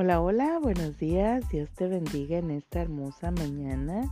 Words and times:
Hola, 0.00 0.20
hola, 0.20 0.60
buenos 0.60 0.96
días. 0.96 1.48
Dios 1.48 1.68
te 1.72 1.88
bendiga 1.88 2.38
en 2.38 2.52
esta 2.52 2.80
hermosa 2.80 3.32
mañana. 3.32 4.08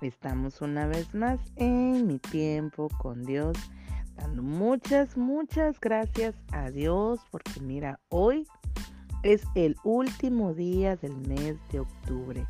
Estamos 0.00 0.60
una 0.60 0.86
vez 0.86 1.12
más 1.16 1.40
en 1.56 2.06
mi 2.06 2.20
tiempo 2.20 2.88
con 2.98 3.24
Dios, 3.24 3.58
dando 4.14 4.44
muchas, 4.44 5.16
muchas 5.16 5.80
gracias 5.80 6.36
a 6.52 6.70
Dios 6.70 7.18
porque 7.32 7.58
mira, 7.60 7.98
hoy 8.08 8.46
es 9.24 9.42
el 9.56 9.74
último 9.82 10.54
día 10.54 10.94
del 10.94 11.16
mes 11.26 11.56
de 11.72 11.80
octubre. 11.80 12.46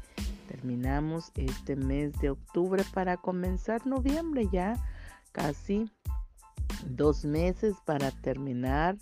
Terminamos 0.47 1.33
este 1.37 1.77
mes 1.77 2.13
de 2.21 2.29
octubre 2.29 2.85
para 2.93 3.17
comenzar 3.17 3.87
noviembre 3.87 4.51
ya, 4.53 4.75
casi 5.33 5.91
dos 6.85 7.25
meses 7.25 7.75
para 7.87 8.11
terminar 8.11 8.99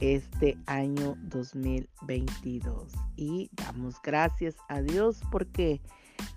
este 0.00 0.58
año 0.66 1.16
2022. 1.22 2.92
Y 3.16 3.50
damos 3.52 4.00
gracias 4.02 4.56
a 4.68 4.80
Dios 4.80 5.20
porque 5.30 5.80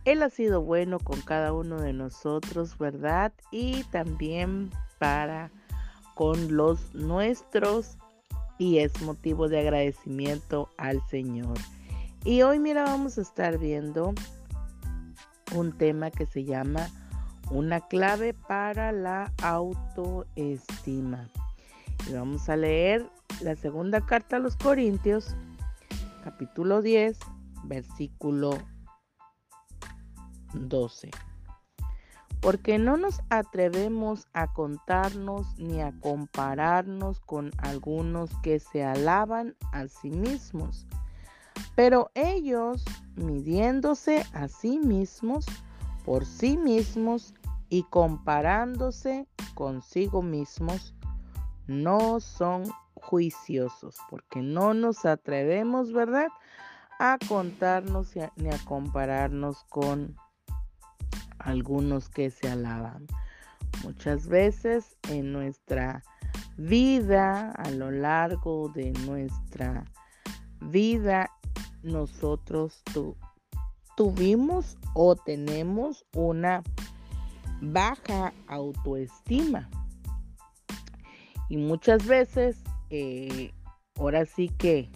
Él 0.05 0.21
ha 0.21 0.29
sido 0.29 0.61
bueno 0.61 0.99
con 0.99 1.21
cada 1.21 1.53
uno 1.53 1.81
de 1.81 1.93
nosotros, 1.93 2.77
¿verdad? 2.77 3.33
Y 3.51 3.83
también 3.85 4.69
para 4.99 5.51
con 6.15 6.55
los 6.55 6.93
nuestros 6.93 7.97
y 8.57 8.77
es 8.77 9.01
motivo 9.01 9.49
de 9.49 9.59
agradecimiento 9.59 10.69
al 10.77 11.01
Señor. 11.09 11.57
Y 12.23 12.43
hoy 12.43 12.59
mira 12.59 12.83
vamos 12.83 13.17
a 13.17 13.21
estar 13.21 13.57
viendo 13.57 14.13
un 15.55 15.77
tema 15.77 16.11
que 16.11 16.25
se 16.25 16.43
llama 16.43 16.89
una 17.51 17.81
clave 17.81 18.33
para 18.33 18.91
la 18.91 19.31
autoestima. 19.41 21.29
Y 22.09 22.13
vamos 22.13 22.49
a 22.49 22.55
leer 22.55 23.09
la 23.41 23.55
segunda 23.55 24.05
carta 24.05 24.37
a 24.37 24.39
los 24.39 24.55
Corintios, 24.55 25.35
capítulo 26.23 26.81
10, 26.81 27.17
versículo 27.63 28.51
12. 30.53 31.11
Porque 32.39 32.77
no 32.77 32.97
nos 32.97 33.21
atrevemos 33.29 34.27
a 34.33 34.51
contarnos 34.53 35.57
ni 35.57 35.81
a 35.81 35.93
compararnos 35.99 37.21
con 37.21 37.51
algunos 37.57 38.31
que 38.41 38.59
se 38.59 38.83
alaban 38.83 39.55
a 39.71 39.87
sí 39.87 40.09
mismos. 40.09 40.85
Pero 41.75 42.11
ellos, 42.15 42.83
midiéndose 43.15 44.25
a 44.33 44.47
sí 44.47 44.77
mismos, 44.79 45.45
por 46.05 46.25
sí 46.25 46.57
mismos 46.57 47.33
y 47.69 47.83
comparándose 47.83 49.27
consigo 49.55 50.21
mismos, 50.21 50.93
no 51.67 52.19
son 52.19 52.63
juiciosos, 53.03 53.97
porque 54.09 54.41
no 54.41 54.73
nos 54.73 55.05
atrevemos, 55.05 55.93
¿verdad?, 55.93 56.27
a 56.99 57.17
contarnos 57.27 58.13
ni 58.35 58.49
a 58.49 58.57
compararnos 58.65 59.63
con 59.65 60.15
algunos 61.39 62.09
que 62.09 62.31
se 62.31 62.49
alaban. 62.49 63.07
Muchas 63.83 64.27
veces 64.27 64.95
en 65.09 65.33
nuestra 65.33 66.03
vida, 66.57 67.51
a 67.51 67.71
lo 67.71 67.91
largo 67.91 68.69
de 68.69 68.91
nuestra 69.05 69.83
vida, 70.61 71.29
nosotros 71.81 72.81
tuvimos 73.97 74.77
o 74.93 75.15
tenemos 75.15 76.05
una 76.15 76.63
baja 77.61 78.33
autoestima. 78.47 79.69
Y 81.49 81.57
muchas 81.57 82.05
veces 82.07 82.63
eh, 82.95 83.51
ahora 83.97 84.23
sí 84.23 84.49
que 84.49 84.91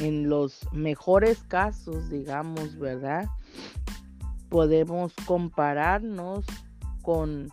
en 0.00 0.28
los 0.28 0.66
mejores 0.72 1.44
casos, 1.44 2.10
digamos, 2.10 2.76
¿verdad? 2.76 3.28
Podemos 4.48 5.14
compararnos 5.24 6.44
con 7.02 7.50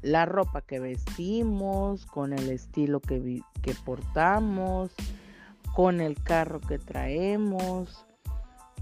la 0.00 0.24
ropa 0.24 0.62
que 0.62 0.80
vestimos, 0.80 2.06
con 2.06 2.32
el 2.32 2.48
estilo 2.48 3.00
que, 3.00 3.42
que 3.60 3.74
portamos, 3.84 4.94
con 5.74 6.00
el 6.00 6.22
carro 6.22 6.62
que 6.62 6.78
traemos, 6.78 8.06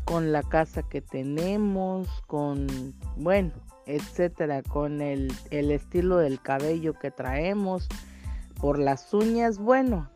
con 0.04 0.30
la 0.30 0.44
casa 0.44 0.84
que 0.84 1.00
tenemos, 1.00 2.06
con, 2.28 2.68
bueno, 3.16 3.50
etcétera, 3.86 4.62
con 4.62 5.00
el, 5.00 5.32
el 5.50 5.72
estilo 5.72 6.18
del 6.18 6.40
cabello 6.40 6.94
que 6.94 7.10
traemos 7.10 7.88
por 8.60 8.78
las 8.78 9.12
uñas, 9.12 9.58
bueno, 9.58 10.08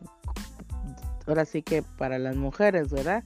ahora 1.27 1.45
sí 1.45 1.61
que 1.61 1.83
para 1.83 2.17
las 2.17 2.35
mujeres, 2.35 2.91
¿verdad? 2.91 3.23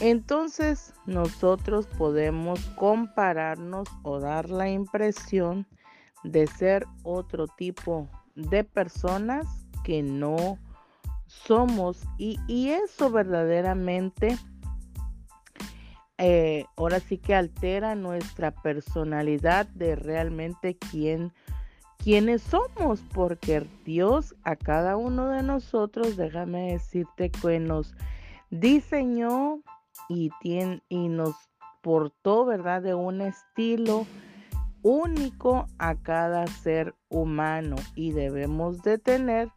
Entonces 0.00 0.92
nosotros 1.06 1.86
podemos 1.86 2.60
compararnos 2.76 3.88
o 4.02 4.20
dar 4.20 4.50
la 4.50 4.68
impresión 4.68 5.66
de 6.22 6.46
ser 6.46 6.86
otro 7.02 7.46
tipo 7.46 8.08
de 8.34 8.64
personas 8.64 9.46
que 9.84 10.02
no 10.02 10.58
somos 11.26 12.02
y, 12.18 12.38
eso 12.70 13.10
verdaderamente 13.10 14.36
eh, 16.18 16.64
ahora 16.76 17.00
sí 17.00 17.18
que 17.18 17.34
altera 17.34 17.94
nuestra 17.94 18.50
personalidad 18.50 19.66
de 19.68 19.96
realmente 19.96 20.76
quién 20.76 21.32
quiénes 22.06 22.40
somos, 22.42 23.02
porque 23.12 23.66
Dios 23.84 24.36
a 24.44 24.54
cada 24.54 24.96
uno 24.96 25.28
de 25.30 25.42
nosotros, 25.42 26.16
déjame 26.16 26.74
decirte 26.74 27.30
que 27.30 27.58
nos 27.58 27.96
diseñó 28.48 29.58
y, 30.08 30.30
y 30.88 31.08
nos 31.08 31.34
portó, 31.82 32.44
¿verdad?, 32.44 32.80
de 32.80 32.94
un 32.94 33.22
estilo 33.22 34.06
único 34.82 35.66
a 35.78 35.96
cada 35.96 36.46
ser 36.46 36.94
humano 37.08 37.74
y 37.96 38.12
debemos 38.12 38.84
de 38.84 38.98
tener 38.98 39.48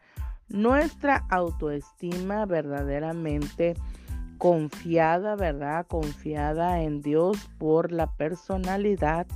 nuestra 0.47 1.27
autoestima 1.29 2.47
verdaderamente 2.47 3.75
confiada, 4.39 5.35
¿verdad? 5.35 5.85
Confiada 5.85 6.81
en 6.81 7.03
Dios 7.03 7.47
por 7.59 7.91
la 7.91 8.07
personalidad 8.07 9.27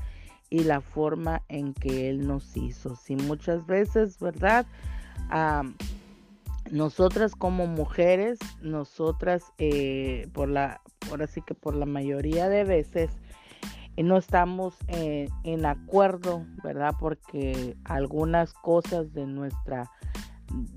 y 0.53 0.63
la 0.63 0.81
forma 0.81 1.41
en 1.49 1.73
que 1.73 2.11
Él 2.11 2.27
nos 2.27 2.55
hizo. 2.55 2.95
Si 2.95 3.15
muchas 3.15 3.65
veces, 3.65 4.19
¿verdad? 4.19 4.67
nosotras 6.69 7.33
como 7.35 7.65
mujeres, 7.65 8.37
nosotras 8.61 9.51
eh, 9.57 10.29
por 10.31 10.49
la, 10.49 10.79
ahora 11.09 11.25
sí 11.25 11.41
que 11.41 11.55
por 11.55 11.75
la 11.75 11.87
mayoría 11.87 12.49
de 12.49 12.65
veces 12.65 13.09
eh, 13.97 14.03
no 14.03 14.15
estamos 14.15 14.75
eh, 14.89 15.27
en 15.43 15.65
acuerdo, 15.65 16.45
¿verdad? 16.63 16.93
Porque 16.99 17.75
algunas 17.83 18.53
cosas 18.53 19.11
de 19.11 19.25
nuestra, 19.25 19.89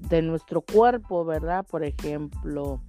de 0.08 0.22
nuestro 0.22 0.62
cuerpo, 0.62 1.26
¿verdad? 1.26 1.66
Por 1.66 1.84
ejemplo, 1.84 2.80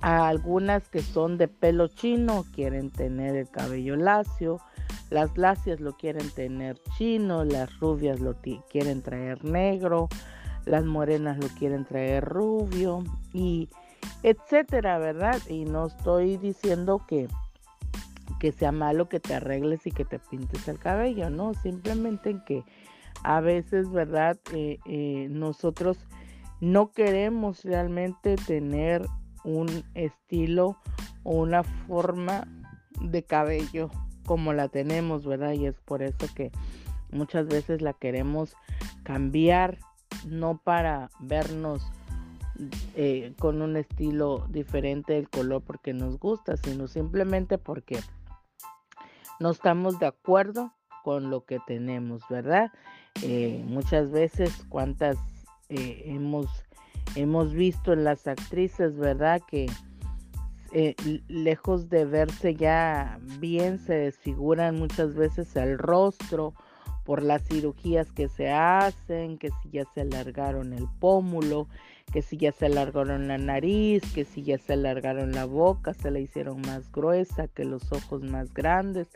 a 0.00 0.28
algunas 0.28 0.88
que 0.88 1.02
son 1.02 1.36
de 1.38 1.48
pelo 1.48 1.88
chino 1.88 2.44
quieren 2.54 2.90
tener 2.90 3.36
el 3.36 3.50
cabello 3.50 3.96
lacio, 3.96 4.60
las 5.10 5.36
lacias 5.36 5.80
lo 5.80 5.96
quieren 5.96 6.30
tener 6.30 6.80
chino, 6.96 7.44
las 7.44 7.78
rubias 7.78 8.20
lo 8.20 8.36
quieren 8.70 9.02
traer 9.02 9.44
negro, 9.44 10.08
las 10.64 10.84
morenas 10.84 11.38
lo 11.38 11.48
quieren 11.48 11.84
traer 11.84 12.24
rubio 12.24 13.04
y 13.32 13.68
etcétera, 14.22 14.98
¿verdad? 14.98 15.40
Y 15.48 15.64
no 15.64 15.86
estoy 15.86 16.36
diciendo 16.36 17.02
que 17.06 17.28
que 18.40 18.52
sea 18.52 18.72
malo 18.72 19.08
que 19.08 19.20
te 19.20 19.34
arregles 19.34 19.86
y 19.86 19.90
que 19.90 20.04
te 20.04 20.18
pintes 20.18 20.68
el 20.68 20.78
cabello, 20.78 21.30
no, 21.30 21.54
simplemente 21.54 22.36
que 22.44 22.62
a 23.22 23.40
veces, 23.40 23.90
¿verdad? 23.90 24.38
Eh, 24.52 24.78
eh, 24.84 25.28
nosotros 25.30 25.98
no 26.60 26.92
queremos 26.92 27.64
realmente 27.64 28.36
tener 28.36 29.06
un 29.44 29.84
estilo 29.94 30.76
o 31.22 31.32
una 31.36 31.62
forma 31.62 32.46
de 33.00 33.22
cabello 33.22 33.90
como 34.26 34.52
la 34.52 34.68
tenemos, 34.68 35.26
¿verdad? 35.26 35.52
Y 35.52 35.66
es 35.66 35.78
por 35.80 36.02
eso 36.02 36.26
que 36.34 36.50
muchas 37.10 37.46
veces 37.46 37.82
la 37.82 37.92
queremos 37.92 38.56
cambiar, 39.02 39.78
no 40.26 40.58
para 40.58 41.10
vernos 41.20 41.82
eh, 42.94 43.34
con 43.38 43.62
un 43.62 43.76
estilo 43.76 44.46
diferente 44.48 45.14
del 45.14 45.28
color 45.28 45.62
porque 45.62 45.92
nos 45.92 46.18
gusta, 46.18 46.56
sino 46.56 46.86
simplemente 46.86 47.58
porque 47.58 47.98
no 49.40 49.50
estamos 49.50 49.98
de 49.98 50.06
acuerdo 50.06 50.72
con 51.02 51.30
lo 51.30 51.44
que 51.44 51.58
tenemos, 51.66 52.22
¿verdad? 52.30 52.72
Eh, 53.22 53.62
muchas 53.66 54.10
veces, 54.10 54.64
cuántas 54.68 55.16
eh, 55.68 56.02
hemos, 56.06 56.46
hemos 57.16 57.52
visto 57.52 57.92
en 57.92 58.04
las 58.04 58.26
actrices, 58.26 58.96
¿verdad? 58.96 59.40
Que 59.48 59.66
eh, 60.72 60.96
lejos 61.28 61.88
de 61.88 62.04
verse 62.04 62.54
ya 62.54 63.20
bien, 63.38 63.78
se 63.78 63.94
desfiguran 63.94 64.76
muchas 64.76 65.14
veces 65.14 65.54
el 65.56 65.78
rostro 65.78 66.54
por 67.04 67.22
las 67.22 67.42
cirugías 67.42 68.10
que 68.10 68.28
se 68.28 68.50
hacen, 68.50 69.38
que 69.38 69.50
si 69.62 69.70
ya 69.70 69.84
se 69.94 70.00
alargaron 70.00 70.72
el 70.72 70.88
pómulo, 70.98 71.68
que 72.12 72.22
si 72.22 72.36
ya 72.36 72.50
se 72.50 72.66
alargaron 72.66 73.28
la 73.28 73.38
nariz, 73.38 74.02
que 74.14 74.24
si 74.24 74.42
ya 74.42 74.58
se 74.58 74.72
alargaron 74.72 75.32
la 75.32 75.44
boca, 75.44 75.94
se 75.94 76.10
la 76.10 76.18
hicieron 76.18 76.60
más 76.62 76.90
gruesa, 76.90 77.46
que 77.48 77.64
los 77.64 77.92
ojos 77.92 78.22
más 78.22 78.52
grandes, 78.52 79.08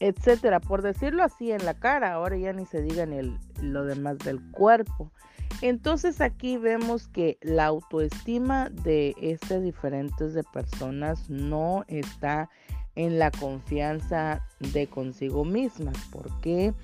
etcétera, 0.00 0.60
por 0.60 0.82
decirlo 0.82 1.24
así 1.24 1.50
en 1.50 1.64
la 1.64 1.74
cara, 1.74 2.12
ahora 2.12 2.36
ya 2.36 2.52
ni 2.52 2.64
se 2.66 2.80
diga 2.80 3.04
ni 3.06 3.36
lo 3.60 3.84
demás 3.84 4.18
del 4.18 4.40
cuerpo. 4.52 5.10
Entonces 5.60 6.20
aquí 6.20 6.56
vemos 6.56 7.08
que 7.08 7.38
la 7.42 7.66
autoestima 7.66 8.70
de 8.70 9.14
este 9.20 9.60
diferentes 9.60 10.34
de 10.34 10.44
personas 10.44 11.28
no 11.28 11.84
está 11.88 12.48
en 12.94 13.18
la 13.18 13.30
confianza 13.30 14.46
de 14.60 14.86
consigo 14.86 15.44
mismas. 15.44 15.96
¿Por 16.10 16.28
qué? 16.40 16.74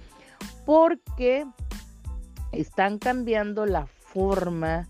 Porque 0.64 1.46
están 2.52 2.98
cambiando 2.98 3.66
la 3.66 3.86
forma 3.86 4.88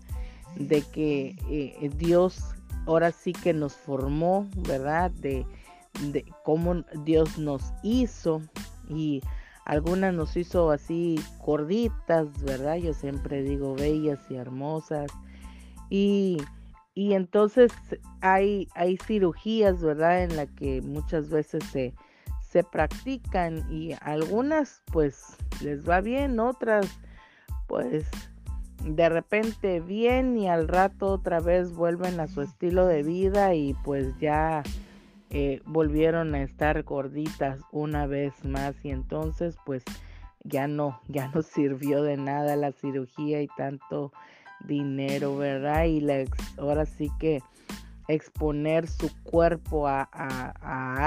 de 0.55 0.81
que 0.81 1.35
eh, 1.49 1.89
Dios 1.97 2.55
ahora 2.85 3.11
sí 3.11 3.33
que 3.33 3.53
nos 3.53 3.73
formó, 3.73 4.47
¿verdad? 4.57 5.11
De, 5.11 5.45
de 6.11 6.25
cómo 6.43 6.83
Dios 7.03 7.37
nos 7.37 7.73
hizo 7.83 8.41
y 8.87 9.21
algunas 9.65 10.13
nos 10.13 10.37
hizo 10.37 10.71
así 10.71 11.19
gorditas, 11.43 12.27
¿verdad? 12.43 12.77
Yo 12.77 12.93
siempre 12.93 13.41
digo 13.41 13.75
bellas 13.75 14.19
y 14.29 14.35
hermosas. 14.35 15.11
Y, 15.89 16.37
y 16.93 17.13
entonces 17.13 17.71
hay, 18.21 18.67
hay 18.75 18.97
cirugías, 18.97 19.81
¿verdad? 19.81 20.23
En 20.23 20.35
la 20.35 20.45
que 20.45 20.81
muchas 20.81 21.29
veces 21.29 21.63
se, 21.65 21.93
se 22.41 22.63
practican 22.63 23.65
y 23.71 23.93
algunas 24.01 24.83
pues 24.91 25.35
les 25.61 25.87
va 25.87 25.99
bien, 25.99 26.39
otras 26.39 26.87
pues 27.67 28.05
de 28.83 29.09
repente 29.09 29.79
bien 29.79 30.37
y 30.37 30.47
al 30.47 30.67
rato 30.67 31.07
otra 31.07 31.39
vez 31.39 31.73
vuelven 31.73 32.19
a 32.19 32.27
su 32.27 32.41
estilo 32.41 32.85
de 32.85 33.01
vida 33.01 33.55
y 33.55 33.73
pues 33.83 34.17
ya 34.19 34.61
volvieron 35.65 36.33
a 36.35 36.43
estar 36.43 36.83
gorditas 36.83 37.59
una 37.71 38.07
vez 38.07 38.33
más 38.45 38.73
y 38.83 38.89
entonces 38.89 39.57
pues 39.65 39.83
ya 40.43 40.67
no, 40.67 41.01
ya 41.07 41.29
no 41.29 41.41
sirvió 41.41 42.03
de 42.03 42.17
nada 42.17 42.55
la 42.55 42.71
cirugía 42.71 43.41
y 43.41 43.47
tanto 43.57 44.13
dinero, 44.65 45.35
¿verdad? 45.37 45.85
Y 45.85 45.99
la 45.99 46.25
ahora 46.57 46.85
sí 46.85 47.11
que 47.19 47.41
exponer 48.07 48.87
su 48.87 49.11
cuerpo 49.23 49.87
a, 49.87 50.03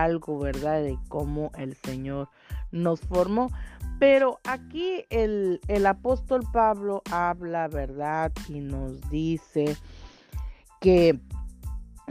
algo, 0.02 0.38
¿verdad? 0.38 0.82
De 0.82 0.98
cómo 1.08 1.50
el 1.56 1.74
Señor 1.76 2.28
nos 2.70 3.00
formó. 3.00 3.50
Pero 3.98 4.38
aquí 4.44 5.04
el, 5.10 5.60
el 5.68 5.86
apóstol 5.86 6.42
Pablo 6.52 7.02
habla, 7.10 7.68
¿verdad? 7.68 8.32
Y 8.48 8.60
nos 8.60 9.00
dice 9.10 9.76
que 10.80 11.18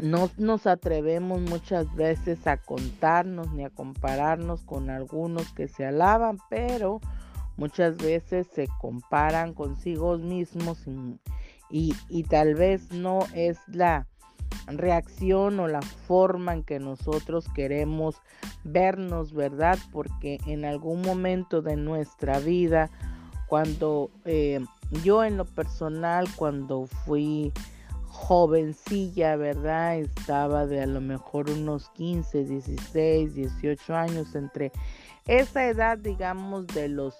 no 0.02 0.30
nos 0.38 0.68
atrevemos 0.68 1.42
muchas 1.42 1.94
veces 1.96 2.46
a 2.48 2.58
contarnos 2.58 3.52
ni 3.54 3.64
a 3.64 3.70
compararnos 3.70 4.64
con 4.64 4.90
algunos 4.90 5.52
que 5.54 5.68
se 5.68 5.86
alaban, 5.86 6.38
pero 6.50 7.00
muchas 7.58 7.98
veces 7.98 8.48
se 8.54 8.68
comparan 8.80 9.54
consigo 9.54 10.18
mismos 10.18 10.86
y, 11.70 11.96
y, 12.10 12.24
tal 12.24 12.56
vez 12.56 12.92
no 12.92 13.20
es 13.34 13.58
la 13.68 14.08
reacción 14.68 15.60
o 15.60 15.68
la 15.68 15.82
forma 15.82 16.54
en 16.54 16.64
que 16.64 16.80
nosotros 16.80 17.48
queremos 17.54 18.22
vernos, 18.64 19.34
¿verdad? 19.34 19.78
Porque 19.92 20.40
en 20.46 20.66
algún 20.66 21.02
momento 21.02 21.62
de 21.62 21.76
nuestra 21.76 22.40
vida, 22.40 22.90
cuando 23.48 24.12
eh, 24.26 24.60
yo 25.04 25.24
en 25.24 25.38
lo 25.38 25.46
personal, 25.46 26.28
cuando 26.36 26.86
fui 27.06 27.52
jovencilla, 28.18 29.36
¿verdad? 29.36 30.00
Estaba 30.00 30.66
de 30.66 30.81
a 30.81 30.88
lo 30.88 31.00
mejor 31.00 31.50
unos 31.52 31.90
15, 31.92 32.46
16, 32.46 33.36
18 33.36 33.96
años, 33.96 34.36
entre 34.36 34.72
esa 35.28 35.68
edad, 35.68 35.98
digamos, 36.00 36.66
de 36.68 36.90
los 36.90 37.16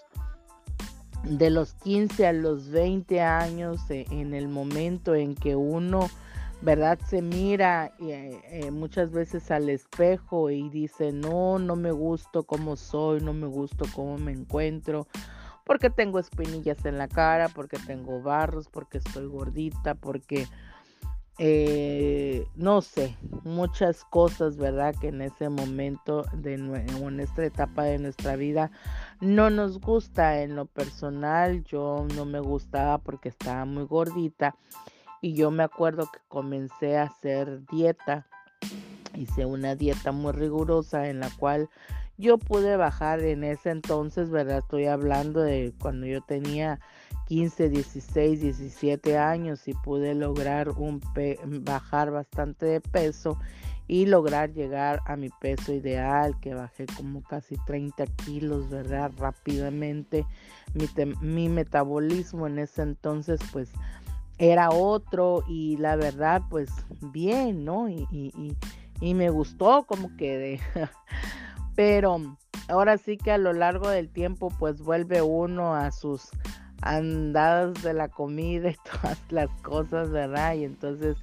de 1.24 1.50
los 1.50 1.74
15 1.76 2.28
a 2.28 2.34
los 2.34 2.70
20 2.70 3.22
años, 3.22 3.80
eh, 3.90 4.06
en 4.12 4.34
el 4.34 4.48
momento 4.48 5.14
en 5.16 5.36
que 5.36 5.56
uno, 5.56 6.10
¿verdad? 6.62 7.00
Se 7.08 7.22
mira 7.22 7.94
eh, 8.00 8.40
eh, 8.50 8.72
muchas 8.72 9.12
veces 9.12 9.52
al 9.52 9.70
espejo 9.70 10.50
y 10.50 10.70
dice, 10.70 11.12
no, 11.12 11.60
no 11.60 11.76
me 11.76 11.92
gusto 11.92 12.44
como 12.44 12.76
soy, 12.76 13.22
no 13.22 13.34
me 13.34 13.48
gusto 13.48 13.86
cómo 13.94 14.18
me 14.18 14.32
encuentro, 14.32 15.08
porque 15.64 15.90
tengo 15.90 16.18
espinillas 16.20 16.86
en 16.86 16.98
la 16.98 17.08
cara, 17.08 17.50
porque 17.50 17.78
tengo 17.78 18.22
barros, 18.22 18.68
porque 18.68 19.00
estoy 19.00 19.28
gordita, 19.28 19.96
porque 19.96 20.48
eh, 21.40 22.48
no 22.56 22.82
sé, 22.82 23.16
muchas 23.44 24.04
cosas, 24.06 24.58
¿verdad? 24.58 24.96
Que 25.00 25.10
en 25.10 25.22
ese 25.22 25.50
momento, 25.50 26.24
de, 26.34 26.56
en 26.56 27.20
esta 27.20 27.46
etapa 27.46 27.84
de 27.84 28.00
nuestra 28.00 28.36
vida, 28.36 28.72
no 29.22 29.50
nos 29.50 29.80
gusta. 29.80 30.42
En 30.42 30.56
lo 30.56 30.66
personal, 30.66 31.64
yo 31.64 32.08
no 32.16 32.26
me 32.26 32.40
gustaba 32.40 32.98
porque 32.98 33.30
estaba 33.30 33.66
muy 33.66 33.84
gordita 33.84 34.56
y 35.22 35.34
yo 35.34 35.52
me 35.52 35.64
acuerdo 35.64 36.10
que 36.12 36.20
comencé 36.28 36.98
a 36.98 37.04
hacer 37.04 37.66
dieta. 37.68 38.26
Hice 39.16 39.46
una 39.46 39.76
dieta 39.76 40.12
muy 40.12 40.32
rigurosa 40.32 41.08
en 41.08 41.20
la 41.20 41.30
cual 41.38 41.70
yo 42.18 42.40
pude 42.40 42.78
bajar 42.78 43.20
en 43.22 43.44
ese 43.44 43.70
entonces, 43.70 44.32
¿verdad? 44.32 44.60
Estoy 44.60 44.86
hablando 44.86 45.42
de 45.42 45.74
cuando 45.80 46.08
yo 46.08 46.22
tenía 46.22 46.80
15, 47.28 47.70
16, 47.70 48.42
17 48.42 49.18
años 49.18 49.68
y 49.68 49.74
pude 49.74 50.16
lograr 50.16 50.70
un 50.70 51.02
bajar 51.64 52.12
bastante 52.12 52.66
de 52.66 52.82
peso 52.82 53.38
y 53.88 54.06
lograr 54.06 54.54
llegar 54.54 55.02
a 55.06 55.16
mi 55.16 55.30
peso 55.30 55.74
ideal, 55.74 56.38
que 56.42 56.54
bajé 56.54 56.86
como 56.98 57.22
casi 57.24 57.56
30 57.66 58.06
kilos, 58.26 58.70
¿verdad? 58.70 59.12
Rápidamente. 59.18 60.26
Mi, 61.22 61.50
metabolismo 61.50 62.48
en 62.48 62.60
ese 62.60 62.82
entonces, 62.82 63.40
pues, 63.54 63.72
era 64.38 64.70
otro 64.70 65.44
y 65.48 65.78
la 65.78 65.96
verdad, 65.96 66.42
pues, 66.50 66.70
bien, 67.14 67.64
¿no? 67.64 67.88
Y 67.90 69.14
me 69.14 69.30
gustó 69.30 69.86
como 69.86 70.16
quedé. 70.18 70.60
Pero 71.76 72.38
ahora 72.68 72.98
sí 72.98 73.18
que 73.18 73.32
a 73.32 73.38
lo 73.38 73.54
largo 73.54 73.88
del 73.90 74.10
tiempo, 74.10 74.52
pues, 74.60 74.82
vuelve 74.82 75.22
uno 75.22 75.76
a 75.76 75.92
sus 75.92 76.30
andadas 76.82 77.82
de 77.84 77.94
la 77.94 78.08
comida 78.10 78.70
y 78.70 78.76
todas 79.02 79.20
las 79.30 79.50
cosas, 79.62 80.10
¿verdad? 80.12 80.56
Y 80.56 80.64
entonces 80.64 81.18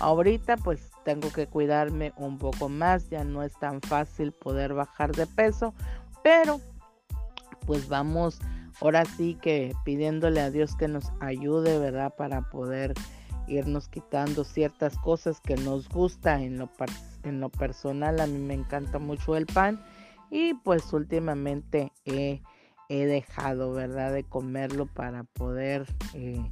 ahorita 0.00 0.56
pues 0.58 0.90
tengo 1.04 1.30
que 1.30 1.46
cuidarme 1.46 2.12
un 2.16 2.38
poco 2.38 2.68
más, 2.68 3.10
ya 3.10 3.24
no 3.24 3.42
es 3.42 3.52
tan 3.58 3.80
fácil 3.80 4.32
poder 4.32 4.74
bajar 4.74 5.14
de 5.14 5.26
peso, 5.26 5.74
pero 6.22 6.60
pues 7.66 7.88
vamos 7.88 8.38
ahora 8.80 9.04
sí 9.04 9.38
que 9.40 9.74
pidiéndole 9.84 10.40
a 10.40 10.50
Dios 10.50 10.76
que 10.76 10.88
nos 10.88 11.12
ayude, 11.20 11.78
¿verdad? 11.78 12.14
Para 12.16 12.42
poder 12.50 12.94
irnos 13.46 13.88
quitando 13.88 14.44
ciertas 14.44 14.96
cosas 14.98 15.40
que 15.40 15.56
nos 15.56 15.88
gusta 15.88 16.40
en 16.40 16.58
lo, 16.58 16.70
en 17.24 17.40
lo 17.40 17.48
personal. 17.48 18.20
A 18.20 18.26
mí 18.26 18.38
me 18.38 18.54
encanta 18.54 18.98
mucho 18.98 19.36
el 19.36 19.46
pan 19.46 19.82
y 20.30 20.54
pues 20.54 20.92
últimamente 20.92 21.92
he 22.04 22.40
he 22.92 23.06
dejado, 23.06 23.72
¿verdad? 23.72 24.12
De 24.12 24.22
comerlo 24.22 24.84
para 24.86 25.24
poder 25.24 25.86
eh, 26.12 26.44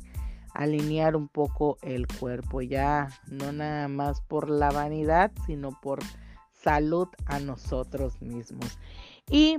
alinear 0.55 1.15
un 1.15 1.29
poco 1.29 1.77
el 1.83 2.07
cuerpo, 2.07 2.63
ya 2.63 3.09
no 3.27 3.53
nada 3.53 3.89
más 3.89 4.23
por 4.23 4.49
la 4.49 4.71
vanidad, 4.71 5.33
sino 5.47 5.79
por 5.83 5.99
salud 6.53 7.09
a 7.27 7.41
nosotros 7.41 8.23
mismos. 8.23 8.79
Y, 9.29 9.59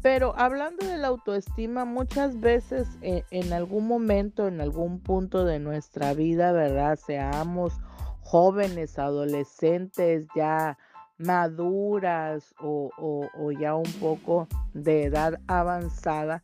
pero 0.00 0.38
hablando 0.38 0.86
de 0.86 0.98
la 0.98 1.08
autoestima, 1.08 1.84
muchas 1.84 2.38
veces 2.38 2.86
eh, 3.02 3.24
en 3.32 3.52
algún 3.52 3.88
momento, 3.88 4.46
en 4.46 4.60
algún 4.60 5.00
punto 5.00 5.44
de 5.44 5.58
nuestra 5.58 6.14
vida, 6.14 6.52
¿verdad? 6.52 6.96
Seamos 7.04 7.72
jóvenes, 8.20 9.00
adolescentes, 9.00 10.28
ya 10.36 10.78
maduras 11.18 12.54
o, 12.60 13.50
ya 13.58 13.74
un 13.74 13.92
poco 14.00 14.48
de 14.72 15.04
edad 15.04 15.40
avanzada, 15.46 16.42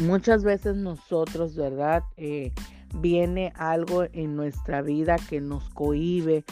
muchas 0.00 0.44
veces 0.44 0.76
nosotros, 0.76 1.56
¿verdad? 1.56 2.02
Eh, 2.16 2.52
viene 2.94 3.52
algo 3.56 4.04
en 4.12 4.36
nuestra 4.36 4.82
vida 4.82 5.16
que 5.28 5.40
nos 5.40 5.68
cohibe, 5.70 6.44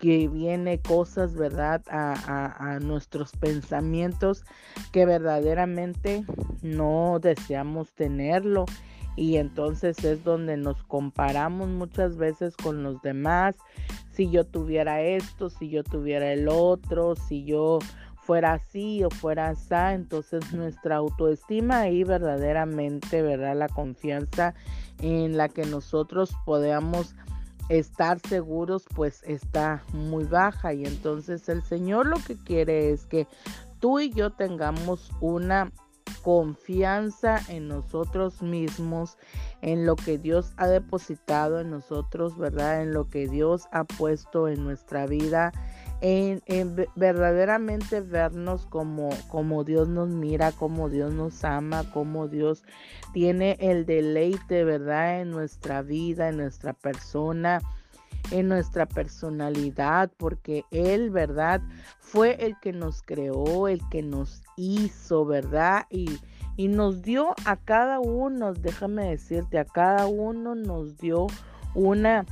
que 0.00 0.28
viene 0.28 0.80
cosas, 0.80 1.34
¿verdad? 1.34 1.82
A, 1.88 2.74
a, 2.74 2.80
nuestros 2.80 3.32
pensamientos 3.32 4.44
que 4.92 5.06
verdaderamente 5.06 6.24
no 6.62 7.18
deseamos 7.20 7.92
tenerlo. 7.92 8.66
Y 9.16 9.36
entonces 9.36 10.02
es 10.04 10.24
donde 10.24 10.56
nos 10.56 10.82
comparamos 10.84 11.68
muchas 11.68 12.16
veces 12.16 12.56
con 12.56 12.82
los 12.82 13.00
demás 13.00 13.54
si 14.14 14.30
yo 14.30 14.44
tuviera 14.44 15.02
esto, 15.02 15.50
si 15.50 15.68
yo 15.68 15.82
tuviera 15.84 16.32
el 16.32 16.48
otro, 16.48 17.16
si 17.16 17.44
yo 17.44 17.78
fuera 18.24 18.54
así 18.54 19.04
o 19.04 19.10
fuera 19.10 19.48
así, 19.48 19.74
entonces 19.94 20.52
nuestra 20.52 20.96
autoestima 20.96 21.80
ahí 21.80 22.04
verdaderamente, 22.04 23.22
¿verdad? 23.22 23.56
La 23.56 23.68
confianza 23.68 24.54
en 25.00 25.36
la 25.36 25.48
que 25.48 25.66
nosotros 25.66 26.34
podamos 26.46 27.14
estar 27.68 28.18
seguros 28.20 28.84
pues 28.94 29.22
está 29.24 29.82
muy 29.92 30.24
baja 30.24 30.74
y 30.74 30.84
entonces 30.84 31.48
el 31.48 31.62
Señor 31.62 32.06
lo 32.06 32.16
que 32.18 32.36
quiere 32.36 32.90
es 32.90 33.06
que 33.06 33.26
tú 33.80 34.00
y 34.00 34.10
yo 34.10 34.30
tengamos 34.30 35.10
una 35.20 35.72
confianza 36.24 37.38
en 37.48 37.68
nosotros 37.68 38.40
mismos, 38.42 39.18
en 39.60 39.84
lo 39.84 39.94
que 39.94 40.16
Dios 40.16 40.54
ha 40.56 40.66
depositado 40.66 41.60
en 41.60 41.70
nosotros, 41.70 42.38
¿verdad? 42.38 42.82
En 42.82 42.94
lo 42.94 43.10
que 43.10 43.28
Dios 43.28 43.68
ha 43.72 43.84
puesto 43.84 44.48
en 44.48 44.64
nuestra 44.64 45.06
vida, 45.06 45.52
en, 46.00 46.42
verdaderamente 46.96 48.00
vernos 48.00 48.64
como, 48.66 49.10
como 49.28 49.64
Dios 49.64 49.86
nos 49.88 50.08
mira, 50.08 50.50
como 50.52 50.88
Dios 50.88 51.12
nos 51.12 51.44
ama, 51.44 51.84
como 51.92 52.26
Dios 52.26 52.64
tiene 53.12 53.58
el 53.60 53.84
deleite, 53.84 54.64
¿verdad? 54.64 55.20
En 55.20 55.30
nuestra 55.30 55.82
vida, 55.82 56.30
en 56.30 56.38
nuestra 56.38 56.72
persona 56.72 57.60
en 58.30 58.48
nuestra 58.48 58.86
personalidad, 58.86 60.10
porque 60.16 60.64
Él, 60.70 61.10
¿verdad? 61.10 61.60
Fue 62.00 62.36
el 62.44 62.56
que 62.60 62.72
nos 62.72 63.02
creó, 63.02 63.68
el 63.68 63.80
que 63.90 64.02
nos 64.02 64.42
hizo, 64.56 65.24
¿verdad? 65.24 65.86
Y, 65.90 66.18
y 66.56 66.68
nos 66.68 67.02
dio 67.02 67.34
a 67.44 67.56
cada 67.56 68.00
uno, 68.00 68.54
déjame 68.54 69.10
decirte, 69.10 69.58
a 69.58 69.64
cada 69.64 70.06
uno 70.06 70.54
nos 70.54 70.96
dio 70.98 71.26
una, 71.74 72.24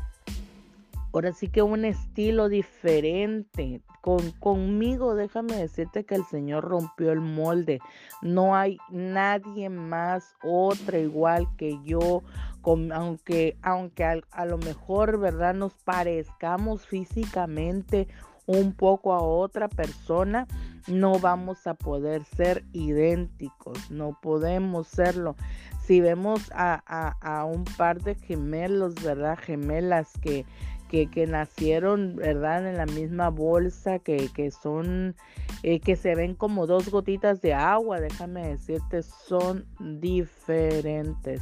ahora 1.13 1.33
sí 1.33 1.49
que 1.49 1.63
un 1.63 1.85
estilo 1.85 2.49
diferente. 2.49 3.81
Con, 4.01 4.33
conmigo, 4.33 5.15
déjame 5.15 5.55
decirte 5.55 6.05
que 6.05 6.17
el 6.17 6.25
Señor 6.25 6.65
rompió 6.65 7.13
el 7.13 7.21
molde. 7.21 7.81
No 8.21 8.57
hay 8.57 8.79
nadie 8.91 9.69
más, 9.69 10.35
otra 10.43 10.99
igual 10.99 11.47
que 11.57 11.79
yo 11.85 12.23
aunque, 12.65 13.57
aunque 13.63 14.23
a, 14.31 14.45
lo 14.47 14.59
mejor, 14.59 15.19
¿verdad? 15.19 15.55
Nos 15.55 15.75
parezcamos 15.75 16.87
físicamente 16.87 18.09
un 18.47 18.73
poco 18.73 19.13
a 19.13 19.23
otra 19.23 19.69
persona, 19.69 20.47
no 20.89 21.19
vamos 21.19 21.67
a 21.67 21.75
poder 21.75 22.25
ser 22.25 22.65
idénticos, 22.73 23.91
no 23.91 24.19
podemos 24.21 24.89
serlo. 24.89 25.37
Si 25.85 26.01
vemos 26.01 26.51
a, 26.55 26.83
a 27.21 27.45
un 27.45 27.65
par 27.65 28.03
de 28.03 28.15
gemelos, 28.15 28.95
¿verdad? 29.03 29.39
Gemelas 29.39 30.11
que, 30.21 30.45
que, 30.93 31.27
nacieron, 31.27 32.17
¿verdad? 32.17 32.69
En 32.69 32.77
la 32.77 32.85
misma 32.85 33.31
bolsa, 33.31 33.99
que, 33.99 34.51
son, 34.51 35.15
eh, 35.63 35.81
que 35.81 35.97
se 35.97 36.15
ven 36.15 36.35
como 36.35 36.67
dos 36.67 36.91
gotitas 36.91 37.41
de 37.41 37.55
agua, 37.55 37.99
déjame 37.99 38.47
decirte, 38.47 39.03
son 39.03 39.65
diferentes, 39.81 41.41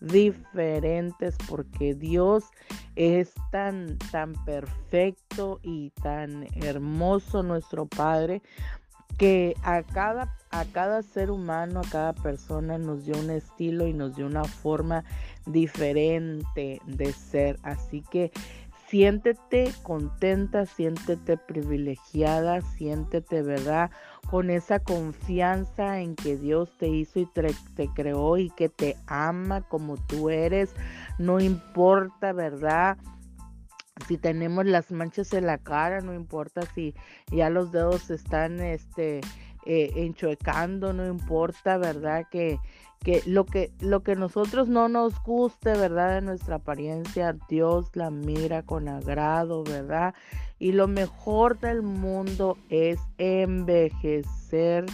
diferentes, 0.00 1.36
porque 1.48 1.94
Dios 1.94 2.44
es 2.94 3.32
tan, 3.50 3.96
tan 4.12 4.34
perfecto 4.44 5.60
y 5.62 5.90
tan 6.02 6.46
hermoso 6.62 7.42
nuestro 7.42 7.86
Padre, 7.86 8.42
que 9.16 9.54
a 9.62 9.82
cada, 9.82 10.34
a 10.50 10.64
cada 10.66 11.02
ser 11.02 11.30
humano, 11.30 11.80
a 11.80 11.90
cada 11.90 12.12
persona 12.12 12.76
nos 12.76 13.06
dio 13.06 13.18
un 13.18 13.30
estilo 13.30 13.86
y 13.86 13.94
nos 13.94 14.16
dio 14.16 14.26
una 14.26 14.44
forma 14.44 15.04
diferente 15.46 16.80
de 16.86 17.12
ser. 17.12 17.58
Así 17.62 18.02
que 18.10 18.30
Siéntete 18.90 19.72
contenta, 19.84 20.66
siéntete 20.66 21.36
privilegiada, 21.36 22.60
siéntete, 22.60 23.40
¿verdad? 23.40 23.92
Con 24.28 24.50
esa 24.50 24.80
confianza 24.80 26.00
en 26.00 26.16
que 26.16 26.36
Dios 26.36 26.76
te 26.76 26.88
hizo 26.88 27.20
y 27.20 27.26
te, 27.26 27.88
creó 27.94 28.36
y 28.36 28.50
que 28.50 28.68
te 28.68 28.96
ama 29.06 29.60
como 29.60 29.96
tú 29.96 30.28
eres. 30.28 30.74
No 31.18 31.38
importa, 31.38 32.32
¿verdad? 32.32 32.98
si 34.08 34.16
tenemos 34.16 34.64
las 34.64 34.90
manchas 34.90 35.34
en 35.34 35.46
la 35.46 35.58
cara, 35.58 36.00
no 36.00 36.12
importa 36.12 36.62
si 36.74 36.94
ya 37.30 37.48
los 37.48 37.70
dedos 37.70 38.10
están 38.10 38.58
este, 38.58 39.20
eh, 39.66 39.90
enchuecando, 39.96 40.92
no 40.92 41.06
importa, 41.06 41.78
¿verdad? 41.78 42.26
Que, 42.30 42.58
que 43.02 43.22
lo 43.26 43.46
que 43.46 43.72
lo 43.80 44.02
que 44.02 44.16
nosotros 44.16 44.68
no 44.68 44.88
nos 44.88 45.22
guste, 45.22 45.72
¿verdad? 45.72 46.14
De 46.14 46.20
nuestra 46.20 46.56
apariencia, 46.56 47.36
Dios 47.48 47.90
la 47.94 48.10
mira 48.10 48.62
con 48.62 48.88
agrado, 48.88 49.64
¿verdad? 49.64 50.14
Y 50.58 50.72
lo 50.72 50.88
mejor 50.88 51.58
del 51.58 51.82
mundo 51.82 52.58
es 52.68 53.00
envejecer 53.16 54.84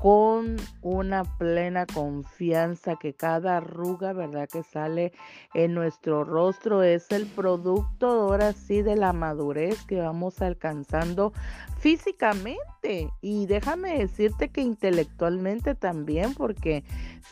con 0.00 0.56
una 0.80 1.24
plena 1.24 1.84
confianza 1.84 2.96
que 2.96 3.12
cada 3.12 3.58
arruga, 3.58 4.14
¿verdad? 4.14 4.48
Que 4.48 4.62
sale 4.62 5.12
en 5.52 5.74
nuestro 5.74 6.24
rostro 6.24 6.82
es 6.82 7.10
el 7.10 7.26
producto 7.26 8.08
ahora 8.08 8.54
sí 8.54 8.80
de 8.80 8.96
la 8.96 9.12
madurez 9.12 9.84
que 9.84 10.00
vamos 10.00 10.40
alcanzando 10.40 11.34
físicamente 11.80 13.10
y 13.20 13.44
déjame 13.44 13.98
decirte 13.98 14.48
que 14.48 14.62
intelectualmente 14.62 15.74
también 15.74 16.32
porque 16.32 16.82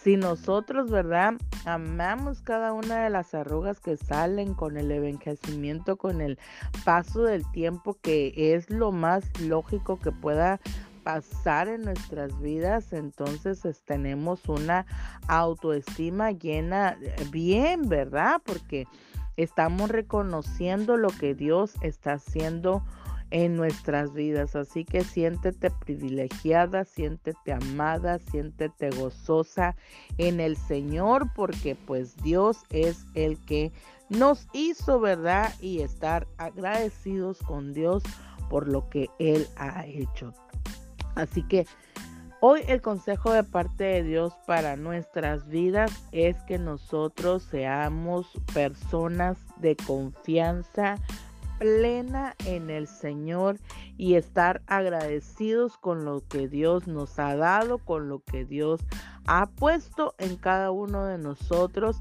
si 0.02 0.16
nosotros, 0.16 0.90
¿verdad? 0.90 1.34
Amamos 1.64 2.42
cada 2.42 2.74
una 2.74 3.04
de 3.04 3.10
las 3.10 3.32
arrugas 3.32 3.80
que 3.80 3.96
salen 3.96 4.52
con 4.52 4.76
el 4.76 4.90
envejecimiento, 4.90 5.96
con 5.96 6.20
el 6.20 6.38
paso 6.84 7.22
del 7.22 7.50
tiempo 7.50 7.96
que 8.02 8.32
es 8.54 8.68
lo 8.68 8.92
más 8.92 9.24
lógico 9.40 9.98
que 9.98 10.12
pueda 10.12 10.60
pasar 11.08 11.68
en 11.68 11.84
nuestras 11.86 12.38
vidas, 12.38 12.92
entonces 12.92 13.62
tenemos 13.86 14.46
una 14.46 14.84
autoestima 15.26 16.32
llena 16.32 16.98
eh, 17.00 17.14
bien, 17.30 17.88
¿verdad? 17.88 18.42
Porque 18.44 18.86
estamos 19.38 19.88
reconociendo 19.90 20.98
lo 20.98 21.08
que 21.08 21.34
Dios 21.34 21.76
está 21.80 22.12
haciendo 22.12 22.84
en 23.30 23.56
nuestras 23.56 24.12
vidas. 24.12 24.54
Así 24.54 24.84
que 24.84 25.02
siéntete 25.02 25.70
privilegiada, 25.70 26.84
siéntete 26.84 27.54
amada, 27.54 28.18
siéntete 28.18 28.90
gozosa 28.90 29.76
en 30.18 30.40
el 30.40 30.58
Señor, 30.58 31.32
porque 31.34 31.74
pues 31.74 32.16
Dios 32.18 32.66
es 32.68 33.06
el 33.14 33.42
que 33.46 33.72
nos 34.10 34.46
hizo, 34.52 35.00
¿verdad? 35.00 35.54
Y 35.62 35.80
estar 35.80 36.28
agradecidos 36.36 37.38
con 37.38 37.72
Dios 37.72 38.02
por 38.50 38.68
lo 38.68 38.90
que 38.90 39.08
Él 39.18 39.46
ha 39.56 39.86
hecho. 39.86 40.34
Así 41.18 41.42
que 41.42 41.66
hoy 42.40 42.60
el 42.68 42.80
consejo 42.80 43.32
de 43.32 43.42
parte 43.42 43.82
de 43.82 44.02
Dios 44.04 44.32
para 44.46 44.76
nuestras 44.76 45.48
vidas 45.48 45.90
es 46.12 46.36
que 46.44 46.58
nosotros 46.58 47.42
seamos 47.42 48.30
personas 48.54 49.36
de 49.56 49.74
confianza 49.74 50.94
plena 51.58 52.36
en 52.46 52.70
el 52.70 52.86
Señor 52.86 53.58
y 53.96 54.14
estar 54.14 54.62
agradecidos 54.68 55.76
con 55.76 56.04
lo 56.04 56.22
que 56.28 56.46
Dios 56.46 56.86
nos 56.86 57.18
ha 57.18 57.34
dado, 57.34 57.78
con 57.78 58.08
lo 58.08 58.20
que 58.20 58.44
Dios 58.44 58.80
ha 59.26 59.46
puesto 59.46 60.14
en 60.18 60.36
cada 60.36 60.70
uno 60.70 61.04
de 61.04 61.18
nosotros. 61.18 62.00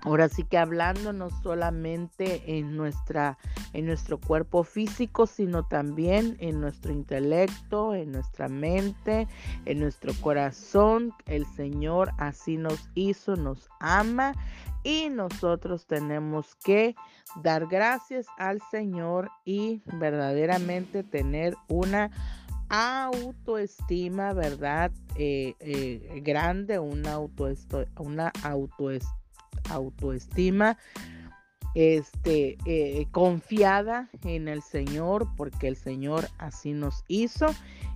Ahora 0.00 0.30
sí 0.30 0.44
que 0.44 0.56
hablando 0.56 1.12
no 1.12 1.28
solamente 1.42 2.56
en, 2.58 2.78
nuestra, 2.78 3.36
en 3.72 3.86
nuestro 3.86 4.18
cuerpo 4.18 4.64
físico, 4.64 5.26
sino 5.26 5.66
también 5.66 6.36
en 6.40 6.60
nuestro 6.60 6.92
intelecto, 6.92 7.94
en 7.94 8.12
nuestra 8.12 8.48
mente, 8.48 9.28
en 9.64 9.80
nuestro 9.80 10.12
corazón. 10.20 11.12
El 11.26 11.46
Señor 11.46 12.12
así 12.18 12.56
nos 12.56 12.88
hizo, 12.94 13.36
nos 13.36 13.68
ama 13.80 14.34
y 14.82 15.08
nosotros 15.10 15.86
tenemos 15.86 16.54
que 16.56 16.94
dar 17.42 17.66
gracias 17.66 18.26
al 18.38 18.60
Señor 18.70 19.30
y 19.44 19.82
verdaderamente 19.98 21.02
tener 21.02 21.54
una 21.68 22.10
autoestima, 22.68 24.32
¿verdad? 24.32 24.92
Eh, 25.16 25.54
eh, 25.60 26.20
grande, 26.22 26.78
una 26.78 27.14
autoestima, 27.14 27.84
una 27.98 28.32
autoestima 28.42 29.20
autoestima, 29.68 30.76
este, 31.74 32.56
eh, 32.64 33.06
confiada 33.12 34.08
en 34.24 34.48
el 34.48 34.62
Señor, 34.62 35.28
porque 35.36 35.68
el 35.68 35.76
Señor 35.76 36.28
así 36.38 36.72
nos 36.72 37.04
hizo 37.08 37.46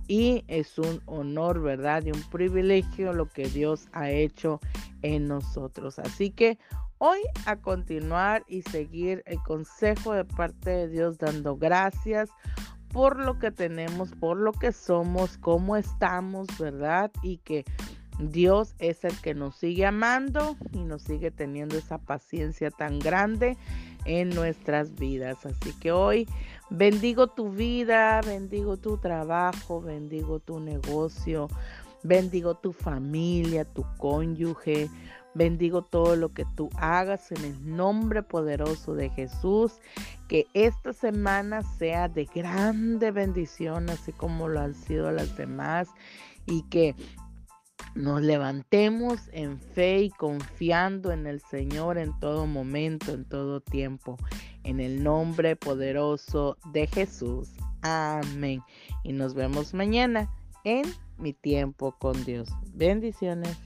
y 0.07 0.43
es 0.47 0.77
un 0.77 1.01
honor, 1.05 1.61
¿verdad? 1.61 2.03
Y 2.05 2.11
un 2.11 2.23
privilegio 2.29 3.13
lo 3.13 3.27
que 3.27 3.47
Dios 3.49 3.87
ha 3.91 4.09
hecho 4.09 4.59
en 5.01 5.27
nosotros. 5.27 5.99
Así 5.99 6.31
que 6.31 6.57
hoy 6.99 7.19
a 7.45 7.57
continuar 7.57 8.43
y 8.47 8.61
seguir 8.63 9.23
el 9.25 9.39
consejo 9.39 10.13
de 10.13 10.25
parte 10.25 10.69
de 10.69 10.87
Dios 10.87 11.17
dando 11.17 11.57
gracias 11.57 12.29
por 12.95 13.19
lo 13.19 13.39
que 13.39 13.51
tenemos, 13.51 14.13
por 14.13 14.37
lo 14.37 14.53
que 14.53 14.71
somos, 14.71 15.37
cómo 15.37 15.75
estamos, 15.75 16.47
¿verdad? 16.57 17.11
Y 17.23 17.39
que 17.39 17.65
Dios 18.19 18.75
es 18.79 19.03
el 19.03 19.19
que 19.21 19.33
nos 19.33 19.55
sigue 19.55 19.85
amando 19.85 20.55
y 20.71 20.79
nos 20.79 21.01
sigue 21.01 21.31
teniendo 21.31 21.77
esa 21.77 21.97
paciencia 21.97 22.71
tan 22.71 22.99
grande 22.99 23.57
en 24.05 24.29
nuestras 24.29 24.95
vidas. 24.95 25.45
Así 25.45 25.73
que 25.79 25.91
hoy 25.91 26.27
Bendigo 26.71 27.27
tu 27.27 27.51
vida, 27.51 28.21
bendigo 28.21 28.77
tu 28.77 28.97
trabajo, 28.97 29.81
bendigo 29.81 30.39
tu 30.39 30.59
negocio, 30.59 31.47
bendigo 32.01 32.55
tu 32.55 32.73
familia, 32.73 33.65
tu 33.65 33.85
cónyuge, 33.97 34.89
bendigo 35.35 35.83
todo 35.83 36.15
lo 36.15 36.33
que 36.33 36.43
tú 36.55 36.71
hagas 36.77 37.31
en 37.31 37.45
el 37.45 37.75
nombre 37.75 38.23
poderoso 38.23 38.95
de 38.95 39.11
Jesús. 39.11 39.73
Que 40.27 40.47
esta 40.55 40.91
semana 40.91 41.61
sea 41.61 42.09
de 42.09 42.25
grande 42.25 43.11
bendición, 43.11 43.91
así 43.91 44.11
como 44.11 44.47
lo 44.47 44.59
han 44.59 44.73
sido 44.73 45.11
las 45.11 45.37
demás, 45.37 45.89
y 46.47 46.63
que 46.63 46.95
nos 47.95 48.21
levantemos 48.21 49.29
en 49.31 49.59
fe 49.59 50.03
y 50.03 50.09
confiando 50.09 51.11
en 51.11 51.25
el 51.25 51.39
Señor 51.39 51.97
en 51.97 52.17
todo 52.19 52.45
momento, 52.45 53.13
en 53.13 53.25
todo 53.25 53.61
tiempo, 53.61 54.17
en 54.63 54.81
el 54.81 55.01
nombre 55.01 55.55
poderoso 55.55 56.57
de 56.73 56.87
Jesús. 56.87 57.49
Amén. 57.81 58.61
Y 59.03 59.13
nos 59.13 59.33
vemos 59.33 59.73
mañana 59.73 60.29
en 60.65 60.83
mi 61.17 61.31
tiempo 61.33 61.95
con 61.97 62.25
Dios. 62.25 62.49
Bendiciones. 62.73 63.57